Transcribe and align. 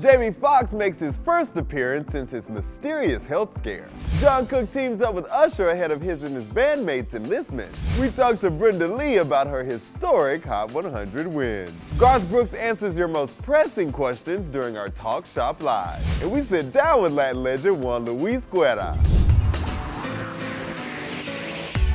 Jamie 0.00 0.30
Foxx 0.30 0.72
makes 0.72 0.98
his 0.98 1.18
first 1.18 1.54
appearance 1.58 2.08
since 2.08 2.30
his 2.30 2.48
mysterious 2.48 3.26
health 3.26 3.54
scare. 3.54 3.90
Jungkook 4.20 4.72
teams 4.72 5.02
up 5.02 5.14
with 5.14 5.26
Usher 5.26 5.68
ahead 5.68 5.90
of 5.90 6.00
his 6.00 6.22
and 6.22 6.34
his 6.34 6.48
bandmates' 6.48 7.12
enlistment. 7.12 7.70
We 8.00 8.08
talk 8.08 8.40
to 8.40 8.50
Brenda 8.50 8.88
Lee 8.88 9.18
about 9.18 9.48
her 9.48 9.62
historic 9.62 10.46
Hot 10.46 10.72
100 10.72 11.26
win. 11.26 11.70
Garth 11.98 12.26
Brooks 12.30 12.54
answers 12.54 12.96
your 12.96 13.08
most 13.08 13.40
pressing 13.42 13.92
questions 13.92 14.48
during 14.48 14.78
our 14.78 14.88
Talk 14.88 15.26
Shop 15.26 15.62
Live. 15.62 16.22
And 16.22 16.32
we 16.32 16.40
sit 16.40 16.72
down 16.72 17.02
with 17.02 17.12
Latin 17.12 17.42
legend 17.42 17.82
Juan 17.82 18.06
Luis 18.06 18.46
Guerra. 18.46 18.98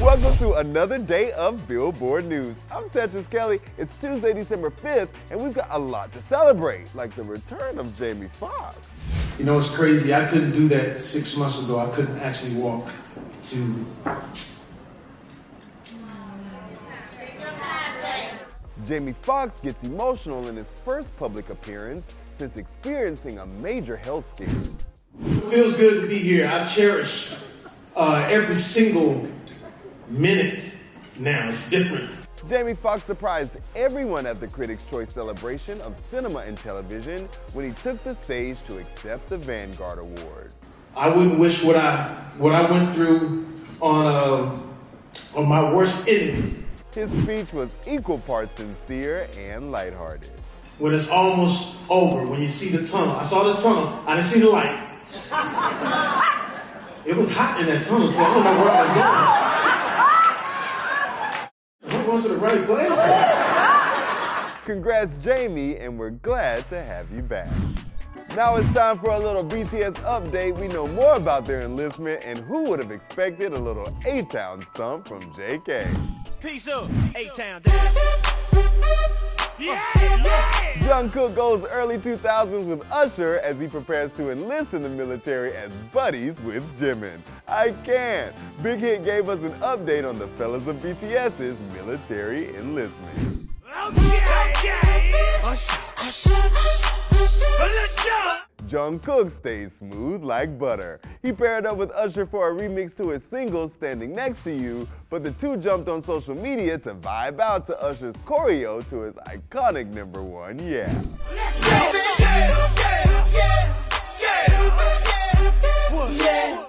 Welcome 0.00 0.34
to 0.38 0.54
another 0.54 0.96
day 0.96 1.30
of 1.32 1.68
Billboard 1.68 2.24
News. 2.24 2.58
I'm 2.72 2.84
Tetris 2.84 3.30
Kelly. 3.30 3.60
It's 3.76 3.94
Tuesday, 4.00 4.32
December 4.32 4.70
5th, 4.70 5.10
and 5.30 5.38
we've 5.38 5.52
got 5.52 5.68
a 5.72 5.78
lot 5.78 6.10
to 6.12 6.22
celebrate, 6.22 6.92
like 6.94 7.14
the 7.14 7.22
return 7.22 7.78
of 7.78 7.94
Jamie 7.98 8.28
Foxx. 8.32 8.78
You 9.38 9.44
know, 9.44 9.58
it's 9.58 9.70
crazy. 9.70 10.14
I 10.14 10.26
couldn't 10.26 10.52
do 10.52 10.68
that 10.68 10.98
six 11.00 11.36
months 11.36 11.62
ago. 11.62 11.78
I 11.78 11.90
couldn't 11.90 12.18
actually 12.20 12.54
walk 12.54 12.90
to. 13.42 13.86
Jamie 18.86 19.12
Foxx 19.12 19.58
gets 19.58 19.84
emotional 19.84 20.48
in 20.48 20.56
his 20.56 20.70
first 20.82 21.14
public 21.18 21.50
appearance 21.50 22.08
since 22.30 22.56
experiencing 22.56 23.38
a 23.38 23.46
major 23.46 23.98
health 23.98 24.30
scare. 24.30 24.48
It 25.26 25.40
feels 25.50 25.76
good 25.76 26.00
to 26.00 26.08
be 26.08 26.16
here. 26.16 26.48
I 26.48 26.64
cherish 26.64 27.34
uh, 27.94 28.26
every 28.30 28.54
single 28.54 29.28
minute 30.10 30.60
now. 31.18 31.48
It's 31.48 31.68
different. 31.70 32.10
Jamie 32.48 32.74
Foxx 32.74 33.04
surprised 33.04 33.58
everyone 33.76 34.26
at 34.26 34.40
the 34.40 34.48
Critics' 34.48 34.84
Choice 34.84 35.10
celebration 35.10 35.80
of 35.82 35.96
cinema 35.96 36.38
and 36.40 36.58
television 36.58 37.28
when 37.52 37.66
he 37.66 37.72
took 37.82 38.02
the 38.02 38.14
stage 38.14 38.62
to 38.62 38.78
accept 38.78 39.26
the 39.28 39.36
Vanguard 39.36 39.98
Award. 39.98 40.52
I 40.96 41.08
wouldn't 41.08 41.38
wish 41.38 41.62
what 41.62 41.76
I 41.76 42.04
what 42.38 42.54
I 42.54 42.68
went 42.70 42.94
through 42.94 43.46
on 43.80 44.06
uh, 44.06 45.38
on 45.38 45.48
my 45.48 45.72
worst 45.72 46.08
enemy. 46.08 46.54
His 46.94 47.10
speech 47.22 47.52
was 47.52 47.74
equal 47.86 48.18
parts 48.18 48.56
sincere 48.56 49.28
and 49.38 49.70
lighthearted. 49.70 50.30
When 50.78 50.94
it's 50.94 51.10
almost 51.10 51.78
over, 51.90 52.24
when 52.24 52.40
you 52.40 52.48
see 52.48 52.74
the 52.74 52.86
tunnel, 52.86 53.14
I 53.16 53.22
saw 53.22 53.44
the 53.44 53.54
tunnel, 53.54 54.02
I 54.06 54.14
didn't 54.14 54.26
see 54.26 54.40
the 54.40 54.48
light. 54.48 54.86
it 57.06 57.16
was 57.16 57.30
hot 57.32 57.60
in 57.60 57.66
that 57.66 57.84
tunnel, 57.84 58.10
so 58.10 58.18
I 58.18 58.34
don't 58.34 58.44
know 58.44 58.60
where 58.60 58.70
I 58.70 58.80
was 58.80 59.34
going. 59.34 59.39
I'm 62.10 62.20
going 62.20 62.28
to 62.28 62.40
the 62.40 62.44
right 62.44 62.66
place. 62.66 62.90
Congrats, 64.64 65.16
Jamie, 65.18 65.76
and 65.76 65.96
we're 65.96 66.10
glad 66.10 66.68
to 66.70 66.82
have 66.82 67.08
you 67.12 67.22
back. 67.22 67.48
Now 68.34 68.56
it's 68.56 68.68
time 68.72 68.98
for 68.98 69.10
a 69.10 69.18
little 69.18 69.44
BTS 69.44 69.94
update. 70.02 70.58
We 70.58 70.66
know 70.66 70.88
more 70.88 71.14
about 71.14 71.46
their 71.46 71.62
enlistment, 71.62 72.22
and 72.24 72.40
who 72.40 72.64
would 72.64 72.80
have 72.80 72.90
expected 72.90 73.52
a 73.52 73.58
little 73.58 73.96
A-Town 74.04 74.64
stump 74.64 75.06
from 75.06 75.32
JK? 75.32 75.86
Peace 76.40 76.66
up, 76.66 76.90
A-Town 77.14 77.62
Yeah, 79.60 79.82
yeah! 79.94 80.60
Jungkook 80.88 81.34
goes 81.34 81.64
early 81.64 81.98
2000s 81.98 82.66
with 82.66 82.90
Usher 82.90 83.40
as 83.44 83.60
he 83.60 83.68
prepares 83.68 84.10
to 84.12 84.30
enlist 84.30 84.72
in 84.72 84.80
the 84.80 84.88
military 84.88 85.52
as 85.52 85.70
buddies 85.92 86.40
with 86.40 86.64
Jimin. 86.78 87.20
I 87.46 87.72
can't. 87.84 88.34
Big 88.62 88.80
Hit 88.80 89.04
gave 89.04 89.28
us 89.28 89.42
an 89.42 89.52
update 89.60 90.08
on 90.08 90.18
the 90.18 90.28
fellas 90.28 90.66
of 90.66 90.76
BTS's 90.76 91.60
military 91.74 92.56
enlistment. 92.56 93.50
Okay, 93.86 94.20
okay! 94.56 95.36
Usher, 95.44 95.89
Jungkook 98.66 99.30
stays 99.30 99.74
smooth 99.76 100.22
like 100.22 100.58
butter. 100.58 100.98
He 101.22 101.32
paired 101.32 101.66
up 101.66 101.76
with 101.76 101.90
Usher 101.90 102.24
for 102.24 102.50
a 102.50 102.54
remix 102.54 102.96
to 102.96 103.10
his 103.10 103.22
single 103.22 103.68
Standing 103.68 104.12
Next 104.12 104.42
to 104.44 104.52
You, 104.52 104.88
but 105.10 105.22
the 105.22 105.32
two 105.32 105.58
jumped 105.58 105.88
on 105.88 106.00
social 106.00 106.34
media 106.34 106.78
to 106.78 106.94
vibe 106.94 107.40
out 107.40 107.64
to 107.66 107.78
Usher's 107.82 108.16
choreo 108.18 108.88
to 108.88 109.00
his 109.02 109.16
iconic 109.26 109.88
number 109.88 110.22
one, 110.22 110.58
yeah! 110.60 110.88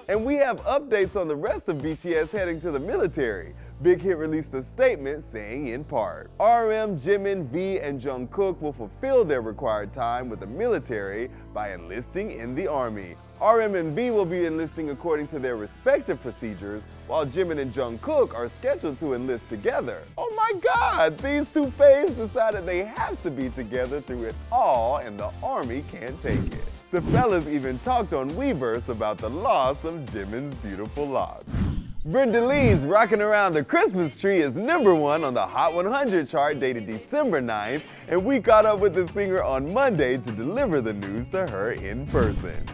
And 0.08 0.24
we 0.26 0.34
have 0.34 0.62
updates 0.64 1.18
on 1.18 1.26
the 1.26 1.36
rest 1.36 1.70
of 1.70 1.78
BTS 1.78 2.32
heading 2.32 2.60
to 2.60 2.70
the 2.70 2.80
military. 2.80 3.54
Big 3.82 4.00
Hit 4.00 4.16
released 4.16 4.54
a 4.54 4.62
statement 4.62 5.24
saying 5.24 5.66
in 5.66 5.82
part, 5.82 6.30
RM, 6.38 6.98
Jimin, 7.00 7.46
V, 7.48 7.80
and 7.80 8.00
Jungkook 8.00 8.60
will 8.60 8.72
fulfill 8.72 9.24
their 9.24 9.42
required 9.42 9.92
time 9.92 10.28
with 10.28 10.38
the 10.38 10.46
military 10.46 11.28
by 11.52 11.72
enlisting 11.72 12.30
in 12.30 12.54
the 12.54 12.68
army. 12.68 13.16
RM 13.40 13.74
and 13.74 13.96
V 13.96 14.12
will 14.12 14.24
be 14.24 14.46
enlisting 14.46 14.90
according 14.90 15.26
to 15.28 15.40
their 15.40 15.56
respective 15.56 16.22
procedures, 16.22 16.86
while 17.08 17.26
Jimin 17.26 17.58
and 17.58 17.72
Jungkook 17.72 18.34
are 18.34 18.48
scheduled 18.48 19.00
to 19.00 19.14
enlist 19.14 19.48
together. 19.48 20.02
Oh 20.16 20.32
my 20.36 20.60
god, 20.60 21.18
these 21.18 21.48
two 21.48 21.66
faves 21.66 22.14
decided 22.14 22.64
they 22.64 22.84
have 22.84 23.20
to 23.22 23.32
be 23.32 23.48
together 23.48 24.00
through 24.00 24.24
it 24.24 24.36
all 24.52 24.98
and 24.98 25.18
the 25.18 25.32
army 25.42 25.82
can't 25.90 26.20
take 26.22 26.38
it. 26.38 26.64
The 26.92 27.02
fellas 27.02 27.48
even 27.48 27.80
talked 27.80 28.12
on 28.12 28.30
Weverse 28.30 28.90
about 28.90 29.18
the 29.18 29.30
loss 29.30 29.82
of 29.82 29.94
Jimin's 30.12 30.54
beautiful 30.56 31.06
locks. 31.06 31.61
Brenda 32.04 32.44
Lee's 32.44 32.84
Rockin' 32.84 33.22
Around 33.22 33.52
the 33.52 33.62
Christmas 33.62 34.16
Tree 34.16 34.38
is 34.38 34.56
number 34.56 34.92
one 34.92 35.22
on 35.22 35.34
the 35.34 35.46
Hot 35.46 35.72
100 35.72 36.28
chart 36.28 36.58
dated 36.58 36.84
December 36.84 37.40
9th, 37.40 37.82
and 38.08 38.24
we 38.24 38.40
caught 38.40 38.66
up 38.66 38.80
with 38.80 38.92
the 38.92 39.06
singer 39.06 39.40
on 39.40 39.72
Monday 39.72 40.16
to 40.16 40.32
deliver 40.32 40.80
the 40.80 40.94
news 40.94 41.28
to 41.28 41.46
her 41.46 41.70
in 41.70 42.04
person. 42.08 42.66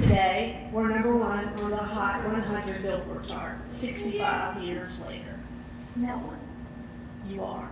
Today, 0.00 0.68
we're 0.72 0.88
number 0.88 1.14
one 1.14 1.44
on 1.60 1.70
the 1.70 1.76
Hot 1.76 2.24
100 2.24 2.82
Billboard 2.82 3.28
chart, 3.28 3.60
65 3.72 4.60
years 4.64 4.98
later. 5.06 5.38
No 5.94 6.14
one. 6.14 6.40
You 7.28 7.44
are. 7.44 7.70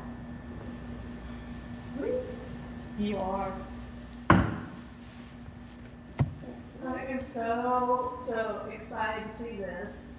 You 3.01 3.17
are. 3.17 3.53
I 6.87 7.05
am 7.09 7.27
so, 7.27 8.17
so 8.25 8.69
excited 8.73 9.33
to 9.33 9.37
see 9.37 9.57
this. 9.57 10.10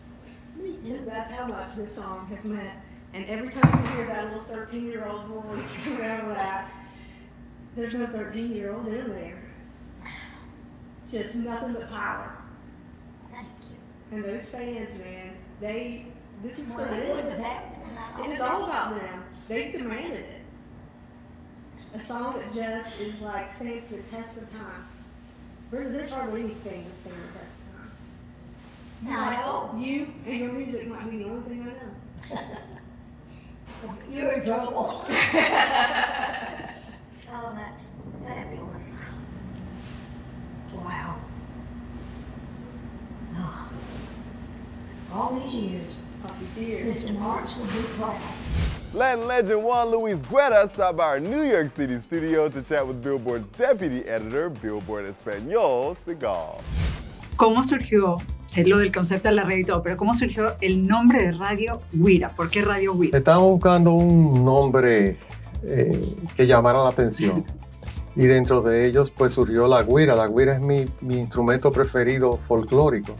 That's 1.06 1.34
how 1.34 1.48
much 1.48 1.75
this 1.75 1.96
song 1.96 2.28
has 2.36 2.46
meant. 2.46 2.78
And 3.13 3.25
every 3.25 3.50
time 3.50 3.84
you 3.86 3.92
hear 3.92 4.08
that 4.08 4.25
little 4.25 4.44
13 4.44 4.86
year 4.86 5.06
old 5.08 5.25
voice 5.25 5.78
come 5.84 6.02
out 6.02 6.22
of 6.22 6.36
that, 6.36 6.72
there's 7.75 7.96
no 7.96 8.08
13 8.08 8.56
year 8.56 8.74
old 8.74 8.88
in 8.88 9.10
there. 9.10 9.42
Just 11.12 11.36
nothing 11.36 11.74
but 11.74 11.90
power. 11.90 12.38
Thank 13.31 13.48
you. 13.69 14.16
And 14.18 14.24
those 14.24 14.50
fans, 14.50 14.98
man, 15.00 15.34
they, 15.60 16.06
this 16.44 16.60
is 16.60 16.68
Well, 16.69 16.86
for 16.86 16.86
that 16.86 17.08
wouldn't 17.10 17.30
have 17.30 17.38
them. 17.38 17.44
happened. 17.44 17.98
I 18.16 18.22
And 18.24 18.34
it's 18.34 18.42
all 18.42 18.63
about 18.63 18.96
them. 19.00 19.24
They 19.48 19.72
demanded 19.72 20.19
it. 20.19 20.42
A 21.94 22.04
song 22.06 22.40
that 22.40 22.54
just 22.54 23.02
is 23.02 23.19
like 23.22 23.52
stands 23.52 23.90
the 23.90 23.98
test 24.04 24.38
of 24.38 24.52
time. 24.52 24.88
There's 25.72 26.13
hardly 26.13 26.42
any 26.44 26.54
thing 26.54 26.86
that 26.86 27.02
stands 27.02 27.19
the 27.34 27.40
test 27.40 27.60
of 27.60 27.66
time. 27.78 27.81
I 29.07 29.36
know. 29.36 29.75
You 29.77 30.07
and 30.25 30.39
your 30.39 30.51
music 30.51 30.88
might 30.88 31.09
be 31.09 31.18
the 31.19 31.25
only 31.25 31.50
thing 31.50 31.62
I 31.62 32.36
know. 32.36 32.42
You're 34.09 34.31
in 34.33 34.45
trouble. 34.45 35.06
oh, 35.09 35.12
that's 37.56 38.03
fabulous. 38.24 39.00
Wow. 40.74 41.18
Oh, 43.38 43.71
all 45.13 45.39
these 45.39 45.56
years. 45.56 46.06
All 46.24 46.36
these 46.39 46.68
years. 46.68 47.06
Mr. 47.06 47.18
Marks 47.18 47.56
will 47.56 47.65
be 47.65 47.81
proud. 47.98 48.21
Latin 48.94 49.25
legend 49.25 49.63
Juan 49.63 49.89
Luis 49.89 50.21
Guerra 50.24 50.68
stopped 50.68 50.98
by 50.98 51.06
our 51.06 51.19
New 51.19 51.44
York 51.44 51.69
City 51.69 51.98
studio 51.98 52.50
to 52.50 52.62
chat 52.62 52.86
with 52.86 53.01
Billboard's 53.01 53.50
deputy 53.50 54.03
editor, 54.06 54.50
Billboard 54.50 55.06
Espanol, 55.06 55.95
Sigal. 55.95 56.62
¿Cómo 57.38 57.63
surgió, 57.63 58.21
sé 58.51 58.65
lo 58.65 58.80
del 58.80 58.92
concepto 58.92 59.30
de 59.30 59.36
la 59.36 59.44
radio 59.44 59.59
y 59.59 59.63
todo, 59.63 59.81
pero 59.81 59.95
cómo 59.95 60.13
surgió 60.13 60.56
el 60.59 60.86
nombre 60.86 61.24
de 61.24 61.31
Radio 61.31 61.81
Guira? 61.94 62.30
¿Por 62.30 62.50
qué 62.50 62.62
Radio 62.62 62.98
Guira? 62.98 63.18
Estábamos 63.18 63.51
buscando 63.51 63.94
un 63.94 64.44
nombre 64.44 65.18
eh, 65.63 66.15
que 66.36 66.45
llamara 66.45 66.83
la 66.83 66.89
atención. 66.89 67.45
Y 68.13 68.25
dentro 68.25 68.62
de 68.62 68.88
ellos, 68.88 69.09
pues 69.09 69.31
surgió 69.31 69.69
la 69.69 69.83
guira. 69.83 70.15
La 70.15 70.27
guira 70.27 70.56
es 70.56 70.59
mi, 70.59 70.86
instrumento 71.15 71.71
preferido 71.71 72.38
folclórico. 72.45 73.15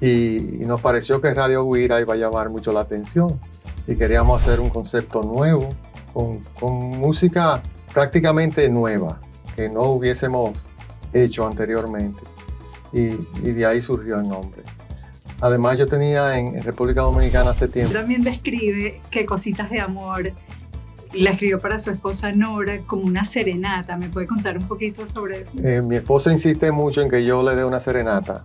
Y, 0.00 0.62
y 0.62 0.66
nos 0.66 0.80
pareció 0.80 1.20
que 1.20 1.34
Radio 1.34 1.70
Guira 1.70 2.00
iba 2.00 2.14
a 2.14 2.16
llamar 2.16 2.48
mucho 2.48 2.72
la 2.72 2.80
atención. 2.80 3.38
Y 3.86 3.96
queríamos 3.96 4.42
hacer 4.42 4.60
un 4.60 4.70
concepto 4.70 5.22
nuevo, 5.22 5.74
con, 6.14 6.38
con 6.58 6.72
música 6.72 7.62
prácticamente 7.92 8.70
nueva, 8.70 9.20
que 9.54 9.68
no 9.68 9.82
hubiésemos 9.90 10.66
hecho 11.12 11.46
anteriormente. 11.46 12.33
Y, 12.94 13.18
y 13.42 13.52
de 13.52 13.66
ahí 13.66 13.82
surgió 13.82 14.18
el 14.18 14.28
nombre. 14.28 14.62
Además, 15.44 15.78
yo 15.78 15.86
tenía 15.86 16.38
en, 16.38 16.62
República 16.62 17.02
Dominicana 17.02 17.50
hace 17.50 17.68
tiempo. 17.68 17.92
También 17.92 18.24
describe 18.24 19.00
que 19.10 19.26
Cositas 19.26 19.68
de 19.68 19.78
Amor 19.80 20.32
la 21.12 21.30
escribió 21.30 21.60
para 21.60 21.78
su 21.78 21.90
esposa 21.90 22.32
Nora 22.32 22.78
como 22.86 23.02
una 23.02 23.26
serenata. 23.26 23.96
¿Me 23.96 24.08
puede 24.08 24.26
contar 24.26 24.56
un 24.56 24.66
poquito 24.66 25.06
sobre 25.06 25.42
eso? 25.42 25.58
Eh, 25.62 25.82
mi 25.82 25.96
esposa 25.96 26.32
insiste 26.32 26.72
mucho 26.72 27.02
en 27.02 27.10
que 27.10 27.24
yo 27.24 27.42
le 27.42 27.54
dé 27.54 27.64
una 27.64 27.78
serenata, 27.78 28.44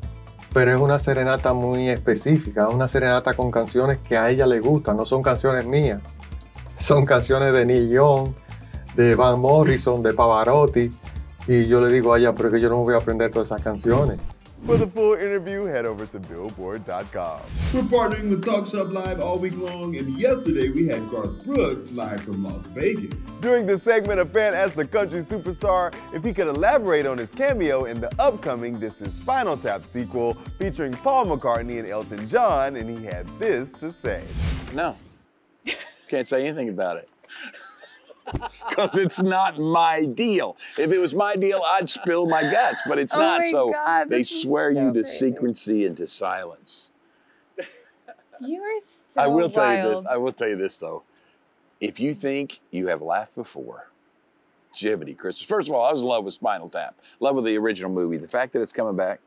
pero 0.54 0.72
es 0.72 0.78
una 0.78 1.00
serenata 1.00 1.54
muy 1.54 1.88
específica, 1.88 2.68
una 2.68 2.88
serenata 2.88 3.34
con 3.34 3.50
canciones 3.50 4.00
que 4.00 4.18
a 4.18 4.30
ella 4.30 4.46
le 4.46 4.60
gustan, 4.60 4.98
no 4.98 5.06
son 5.06 5.24
canciones 5.24 5.66
mías, 5.66 6.02
son 6.76 7.06
canciones 7.06 7.54
de 7.54 7.66
Neil 7.66 7.90
Young, 7.90 8.34
de 8.96 9.16
Van 9.16 9.40
Morrison, 9.40 10.04
de 10.04 10.14
Pavarotti, 10.14 10.92
y 11.48 11.66
yo 11.68 11.82
le 11.82 11.92
digo 11.92 12.14
a 12.14 12.20
ella, 12.20 12.34
pero 12.34 12.50
es 12.50 12.54
que 12.54 12.62
yo 12.62 12.70
no 12.70 12.78
voy 12.78 12.94
a 12.94 12.98
aprender 12.98 13.32
todas 13.32 13.48
esas 13.48 13.62
canciones. 13.62 14.20
For 14.66 14.78
the 14.78 14.88
full 14.88 15.14
interview, 15.14 15.66
head 15.66 15.86
over 15.86 16.06
to 16.08 16.20
billboard.com. 16.20 17.42
We're 17.74 17.82
partnering 17.82 18.30
with 18.30 18.46
Talk 18.46 18.68
Shop 18.68 18.90
Live 18.90 19.20
all 19.20 19.40
week 19.40 19.56
long, 19.56 19.96
and 19.98 20.18
yesterday 20.20 20.70
we 20.70 20.88
had 20.88 21.08
Garth 21.10 21.44
Brooks 21.46 21.92
live 21.92 22.22
from 22.22 22.44
Las 22.44 22.68
Vegas. 22.68 23.16
During 23.42 23.66
this 23.66 23.82
segment, 23.82 24.20
a 24.20 24.26
fan 24.26 24.54
asked 24.54 24.76
the 24.76 24.86
country 24.86 25.22
superstar 25.22 25.96
if 26.14 26.24
he 26.24 26.34
could 26.34 26.48
elaborate 26.48 27.08
on 27.08 27.18
his 27.18 27.32
cameo 27.32 27.86
in 27.86 28.00
the 28.00 28.12
upcoming 28.20 28.80
This 28.80 29.02
Is 29.02 29.14
Spinal 29.14 29.58
Tap 29.58 29.86
sequel 29.86 30.36
featuring 30.60 30.92
Paul 30.92 31.26
McCartney 31.26 31.80
and 31.80 31.90
Elton 31.90 32.28
John, 32.28 32.76
and 32.76 32.96
he 32.96 33.04
had 33.04 33.28
this 33.40 33.74
to 33.74 33.90
say. 33.90 34.24
No. 34.76 34.96
Can't 36.10 36.28
say 36.28 36.46
anything 36.46 36.70
about 36.70 36.98
it. 36.98 37.10
Because 38.70 38.96
it's 38.98 39.22
not 39.22 39.60
my 39.60 40.06
deal. 40.06 40.56
If 40.78 40.92
it 40.92 41.00
was 41.00 41.14
my 41.14 41.36
deal, 41.36 41.62
I'd 41.66 41.90
spill 41.90 42.28
my 42.28 42.44
guts, 42.44 42.82
but 42.88 42.98
it's 43.00 43.16
Oh 43.16 43.20
not. 43.20 43.46
so 43.46 43.72
God, 43.72 44.10
they 44.10 44.24
swear 44.24 44.70
you 44.72 44.94
to 44.94 45.02
crazy. 45.02 45.18
secrecy 45.18 45.86
and 45.86 45.98
to 45.98 46.08
silence. 46.08 46.92
You 48.42 48.62
are 48.62 48.80
so 48.80 49.22
I 49.22 49.28
will 49.28 49.50
tell 49.50 49.76
you 49.76 49.96
this. 49.96 50.06
I 50.06 50.18
will 50.18 50.32
tell 50.32 50.48
you 50.48 50.56
this 50.56 50.78
though. 50.78 51.04
If 51.82 52.00
you 52.00 52.14
think 52.14 52.60
you 52.72 52.88
have 52.88 53.02
laughed 53.02 53.36
before, 53.36 53.90
Jiminy 54.76 55.14
Christmas. 55.14 55.48
First 55.48 55.68
of 55.68 55.74
all, 55.76 55.86
I 55.86 55.92
was 55.92 56.02
in 56.02 56.08
love 56.08 56.24
with 56.24 56.34
Spinal 56.36 56.70
Tap. 56.70 56.96
Love 57.20 57.36
with 57.36 57.46
the 57.46 57.58
original 57.58 57.92
movie. 57.92 58.18
The 58.18 58.28
fact 58.28 58.54
that 58.54 58.62
it's 58.62 58.72
coming 58.72 58.96
back, 58.96 59.20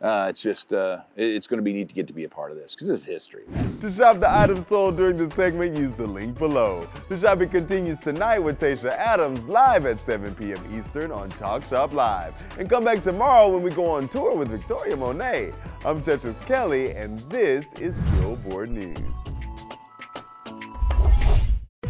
uh, 0.00 0.26
it's 0.28 0.40
just, 0.40 0.72
uh, 0.72 1.00
it's 1.16 1.46
going 1.46 1.58
to 1.58 1.62
be 1.62 1.72
neat 1.72 1.88
to 1.88 1.94
get 1.94 2.06
to 2.06 2.12
be 2.12 2.24
a 2.24 2.28
part 2.28 2.50
of 2.50 2.56
this 2.56 2.74
because 2.74 2.88
this 2.88 3.00
is 3.00 3.06
history. 3.06 3.44
To 3.80 3.90
shop 3.90 4.18
the 4.18 4.30
items 4.30 4.66
sold 4.66 4.96
during 4.96 5.16
the 5.16 5.30
segment, 5.30 5.76
use 5.76 5.94
the 5.94 6.06
link 6.06 6.38
below. 6.38 6.86
The 7.08 7.18
shopping 7.18 7.48
continues 7.48 7.98
tonight 7.98 8.38
with 8.38 8.60
Tasha 8.60 8.90
Adams 8.90 9.48
live 9.48 9.86
at 9.86 9.98
7 9.98 10.34
p.m. 10.34 10.62
Eastern 10.76 11.10
on 11.12 11.30
Talk 11.30 11.64
Shop 11.66 11.92
Live. 11.92 12.44
And 12.58 12.68
come 12.68 12.84
back 12.84 13.02
tomorrow 13.02 13.48
when 13.48 13.62
we 13.62 13.70
go 13.70 13.86
on 13.90 14.08
tour 14.08 14.34
with 14.34 14.48
Victoria 14.48 14.96
Monet. 14.96 15.52
I'm 15.84 16.02
Tetris 16.02 16.44
Kelly, 16.46 16.92
and 16.92 17.18
this 17.30 17.72
is 17.74 17.94
Billboard 18.18 18.70
News. 18.70 18.98